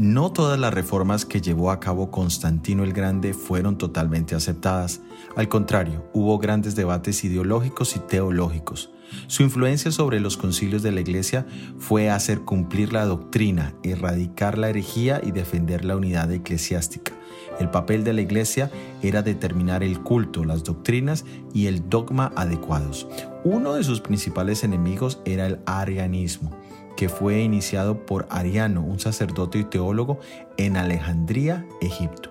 [0.00, 5.00] No todas las reformas que llevó a cabo Constantino el Grande fueron totalmente aceptadas.
[5.34, 8.92] Al contrario, hubo grandes debates ideológicos y teológicos.
[9.26, 11.48] Su influencia sobre los concilios de la Iglesia
[11.80, 17.17] fue hacer cumplir la doctrina, erradicar la herejía y defender la unidad eclesiástica.
[17.58, 18.70] El papel de la Iglesia
[19.02, 23.08] era determinar el culto, las doctrinas y el dogma adecuados.
[23.44, 26.56] Uno de sus principales enemigos era el arianismo
[26.96, 30.18] que fue iniciado por Ariano, un sacerdote y teólogo
[30.56, 32.30] en Alejandría, Egipto.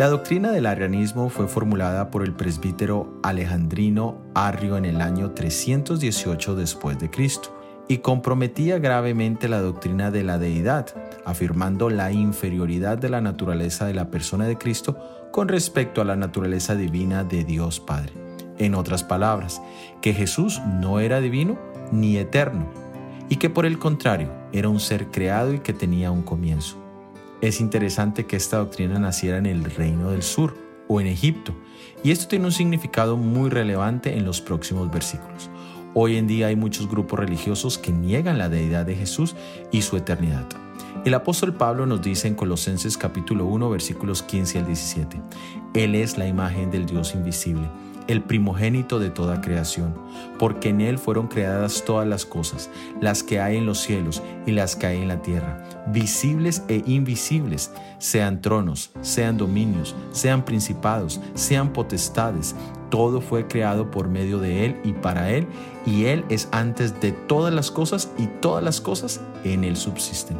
[0.00, 6.56] La doctrina del arianismo fue formulada por el presbítero alejandrino Arrio en el año 318
[6.56, 7.61] después de Cristo
[7.92, 10.86] y comprometía gravemente la doctrina de la deidad,
[11.26, 16.16] afirmando la inferioridad de la naturaleza de la persona de Cristo con respecto a la
[16.16, 18.14] naturaleza divina de Dios Padre.
[18.56, 19.60] En otras palabras,
[20.00, 21.58] que Jesús no era divino
[21.90, 22.66] ni eterno,
[23.28, 26.78] y que por el contrario era un ser creado y que tenía un comienzo.
[27.42, 30.56] Es interesante que esta doctrina naciera en el reino del sur
[30.88, 31.54] o en Egipto,
[32.02, 35.50] y esto tiene un significado muy relevante en los próximos versículos.
[35.94, 39.36] Hoy en día hay muchos grupos religiosos que niegan la deidad de Jesús
[39.70, 40.46] y su eternidad.
[41.04, 45.20] El apóstol Pablo nos dice en Colosenses capítulo 1 versículos 15 al 17,
[45.74, 47.68] Él es la imagen del Dios invisible
[48.08, 49.94] el primogénito de toda creación,
[50.38, 54.52] porque en Él fueron creadas todas las cosas, las que hay en los cielos y
[54.52, 61.20] las que hay en la tierra, visibles e invisibles, sean tronos, sean dominios, sean principados,
[61.34, 62.54] sean potestades.
[62.90, 65.46] Todo fue creado por medio de Él y para Él,
[65.86, 70.36] y Él es antes de todas las cosas y todas las cosas en Él subsisten.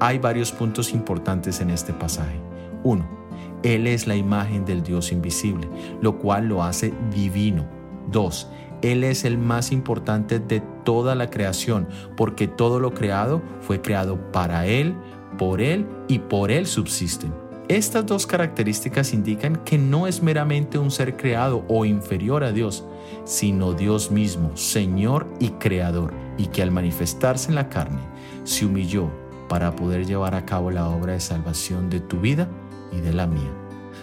[0.00, 2.38] Hay varios puntos importantes en este pasaje.
[2.84, 3.17] 1
[3.62, 5.68] él es la imagen del Dios invisible,
[6.00, 7.66] lo cual lo hace divino.
[8.10, 8.48] 2.
[8.82, 14.30] Él es el más importante de toda la creación, porque todo lo creado fue creado
[14.32, 14.94] para Él,
[15.36, 17.32] por Él y por Él subsisten.
[17.68, 22.84] Estas dos características indican que no es meramente un ser creado o inferior a Dios,
[23.24, 28.00] sino Dios mismo, Señor y Creador, y que al manifestarse en la carne,
[28.44, 29.10] se humilló
[29.50, 32.48] para poder llevar a cabo la obra de salvación de tu vida
[32.92, 33.50] y de la mía.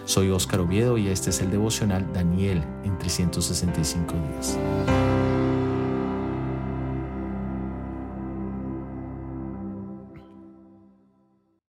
[0.04, 4.58] Soy Óscar Oviedo y este es el devocional Daniel en 365 días.